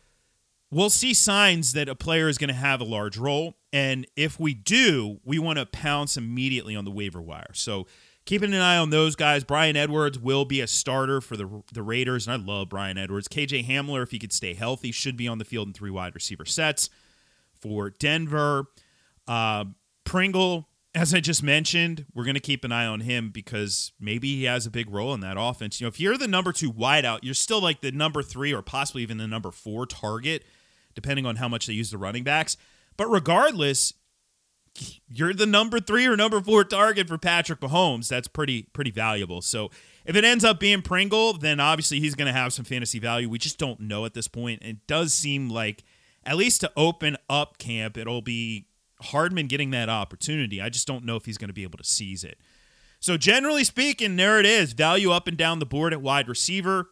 we'll 0.69 0.89
see 0.89 1.13
signs 1.13 1.73
that 1.73 1.89
a 1.89 1.95
player 1.95 2.29
is 2.29 2.37
going 2.37 2.49
to 2.49 2.53
have 2.53 2.81
a 2.81 2.85
large 2.85 3.17
role. 3.17 3.55
And 3.73 4.07
if 4.15 4.39
we 4.39 4.53
do, 4.53 5.19
we 5.23 5.39
want 5.39 5.59
to 5.59 5.65
pounce 5.65 6.17
immediately 6.17 6.75
on 6.75 6.85
the 6.85 6.91
waiver 6.91 7.21
wire. 7.21 7.51
So 7.53 7.87
keeping 8.25 8.53
an 8.53 8.61
eye 8.61 8.77
on 8.77 8.89
those 8.89 9.15
guys. 9.15 9.43
Bryan 9.43 9.75
Edwards 9.75 10.19
will 10.19 10.45
be 10.45 10.61
a 10.61 10.67
starter 10.67 11.21
for 11.21 11.35
the 11.35 11.63
the 11.73 11.83
Raiders, 11.83 12.27
and 12.27 12.33
I 12.33 12.45
love 12.45 12.69
Bryan 12.69 12.97
Edwards. 12.97 13.27
KJ 13.27 13.67
Hamler, 13.67 14.03
if 14.03 14.11
he 14.11 14.19
could 14.19 14.33
stay 14.33 14.53
healthy, 14.53 14.91
should 14.91 15.17
be 15.17 15.27
on 15.27 15.37
the 15.37 15.45
field 15.45 15.67
in 15.67 15.73
three 15.73 15.91
wide 15.91 16.15
receiver 16.15 16.45
sets 16.45 16.89
for 17.59 17.89
Denver. 17.89 18.65
Uh, 19.27 19.65
Pringle, 20.03 20.67
as 20.93 21.13
I 21.13 21.19
just 21.19 21.41
mentioned, 21.41 22.05
we're 22.13 22.25
going 22.25 22.35
to 22.35 22.41
keep 22.41 22.65
an 22.65 22.71
eye 22.71 22.85
on 22.85 23.01
him 23.01 23.29
because 23.29 23.93
maybe 23.99 24.35
he 24.35 24.43
has 24.45 24.65
a 24.65 24.71
big 24.71 24.89
role 24.89 25.13
in 25.13 25.21
that 25.21 25.37
offense. 25.39 25.79
You 25.79 25.85
know, 25.85 25.89
if 25.89 25.99
you're 25.99 26.17
the 26.17 26.27
number 26.27 26.51
two 26.51 26.71
wideout, 26.71 27.19
you're 27.21 27.33
still 27.33 27.61
like 27.61 27.81
the 27.81 27.91
number 27.91 28.21
three 28.21 28.53
or 28.53 28.61
possibly 28.61 29.01
even 29.03 29.17
the 29.17 29.27
number 29.27 29.51
four 29.51 29.85
target, 29.85 30.43
depending 30.93 31.25
on 31.25 31.37
how 31.37 31.47
much 31.47 31.67
they 31.67 31.73
use 31.73 31.91
the 31.91 31.97
running 31.97 32.23
backs. 32.23 32.57
But 32.97 33.07
regardless, 33.07 33.93
you're 35.07 35.33
the 35.33 35.45
number 35.45 35.79
three 35.79 36.05
or 36.05 36.15
number 36.15 36.41
four 36.41 36.63
target 36.63 37.07
for 37.07 37.17
Patrick 37.17 37.59
Mahomes. 37.59 38.07
That's 38.07 38.27
pretty 38.27 38.63
pretty 38.73 38.91
valuable. 38.91 39.41
So 39.41 39.69
if 40.05 40.15
it 40.15 40.23
ends 40.23 40.43
up 40.43 40.59
being 40.59 40.81
Pringle, 40.81 41.33
then 41.33 41.59
obviously 41.59 41.99
he's 41.99 42.15
going 42.15 42.27
to 42.31 42.37
have 42.37 42.53
some 42.53 42.65
fantasy 42.65 42.99
value. 42.99 43.29
We 43.29 43.37
just 43.37 43.57
don't 43.57 43.79
know 43.81 44.05
at 44.05 44.13
this 44.13 44.27
point. 44.27 44.61
It 44.61 44.87
does 44.87 45.13
seem 45.13 45.49
like 45.49 45.83
at 46.23 46.37
least 46.37 46.61
to 46.61 46.71
open 46.77 47.17
up 47.29 47.57
camp, 47.57 47.97
it'll 47.97 48.21
be 48.21 48.67
Hardman 49.01 49.47
getting 49.47 49.71
that 49.71 49.89
opportunity. 49.89 50.61
I 50.61 50.69
just 50.69 50.87
don't 50.87 51.05
know 51.05 51.15
if 51.15 51.25
he's 51.25 51.37
going 51.37 51.49
to 51.49 51.53
be 51.53 51.63
able 51.63 51.77
to 51.77 51.83
seize 51.83 52.23
it. 52.23 52.37
So 52.99 53.17
generally 53.17 53.63
speaking, 53.63 54.15
there 54.15 54.39
it 54.39 54.45
is. 54.45 54.73
Value 54.73 55.11
up 55.11 55.27
and 55.27 55.37
down 55.37 55.59
the 55.59 55.65
board 55.65 55.93
at 55.93 56.01
wide 56.01 56.27
receiver. 56.27 56.89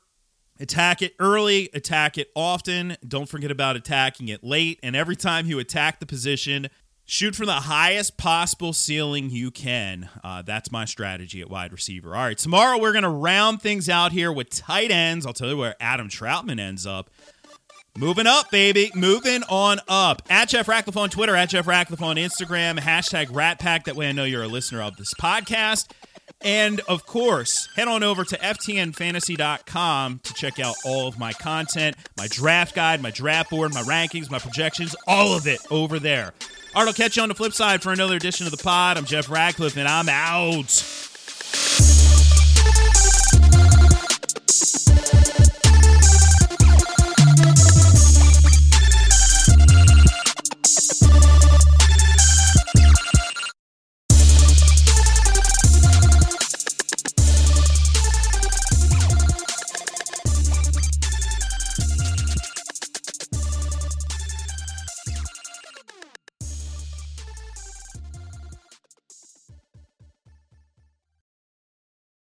Attack 0.60 1.02
it 1.02 1.14
early, 1.20 1.70
attack 1.74 2.18
it 2.18 2.32
often. 2.36 2.98
Don't 3.08 3.30
forget 3.30 3.50
about 3.50 3.78
attacking 3.78 4.28
it 4.28 4.44
late. 4.44 4.80
And 4.84 4.94
every 4.96 5.16
time 5.16 5.46
you 5.46 5.58
attack 5.60 6.02
the 6.02 6.06
position, 6.06 6.68
shoot 7.06 7.34
for 7.34 7.46
the 7.46 7.54
highest 7.54 8.18
possible 8.18 8.74
ceiling 8.74 9.30
you 9.30 9.52
can. 9.52 10.10
Uh, 10.22 10.42
that's 10.42 10.70
my 10.70 10.84
strategy 10.84 11.40
at 11.40 11.50
wide 11.50 11.72
receiver. 11.72 12.14
All 12.14 12.24
right, 12.24 12.38
tomorrow 12.38 12.78
we're 12.78 12.92
going 12.92 13.04
to 13.04 13.10
round 13.10 13.62
things 13.62 13.88
out 13.88 14.12
here 14.12 14.34
with 14.34 14.50
tight 14.50 14.92
ends. 14.92 15.26
I'll 15.26 15.34
tell 15.34 15.50
you 15.50 15.58
where 15.58 15.76
Adam 15.80 16.10
Trautman 16.10 16.60
ends 16.60 16.86
up. 16.86 17.10
Moving 18.00 18.28
up, 18.28 18.50
baby. 18.50 18.92
Moving 18.96 19.44
on 19.50 19.82
up. 19.90 20.22
At 20.30 20.48
Jeff 20.48 20.70
Ratcliffe 20.70 20.96
on 20.96 21.10
Twitter, 21.10 21.36
at 21.36 21.50
Jeff 21.50 21.68
Ratcliffe 21.68 22.02
on 22.02 22.16
Instagram, 22.16 22.80
hashtag 22.80 23.28
Rat 23.30 23.60
Pack. 23.60 23.84
That 23.84 23.98
way 23.98 24.08
I 24.08 24.14
know 24.14 24.24
you're 24.24 24.44
a 24.44 24.48
listener 24.48 24.82
of 24.82 24.96
this 24.96 25.14
podcast. 25.16 25.92
And 26.40 26.80
of 26.88 27.06
course, 27.06 27.68
head 27.76 27.90
on 27.90 28.02
over 28.02 28.24
to 28.24 28.38
FTNFantasy.com 28.38 30.22
to 30.24 30.34
check 30.34 30.62
out 30.62 30.78
all 30.86 31.10
of 31.10 31.20
my 31.20 31.34
content, 31.34 31.98
my 32.18 32.28
draft 32.30 32.74
guide, 32.74 33.02
my 33.02 33.12
draft 33.12 33.50
board, 33.50 33.74
my 33.74 33.82
rankings, 33.82 34.32
my 34.32 34.40
projections, 34.40 34.96
all 35.06 35.36
of 35.36 35.46
it 35.46 35.60
over 35.70 36.00
there. 36.00 36.34
All 36.76 36.84
right, 36.84 36.88
I'll 36.88 36.94
catch 36.94 37.18
you 37.18 37.24
on 37.24 37.28
the 37.28 37.36
flip 37.36 37.52
side 37.52 37.84
for 37.84 37.92
another 37.92 38.16
edition 38.16 38.46
of 38.48 38.56
the 38.56 38.64
pod. 38.64 38.98
I'm 38.98 39.04
Jeff 39.04 39.30
Ratcliffe, 39.30 39.76
and 39.76 39.90
I'm 39.90 40.08
out. 40.08 40.86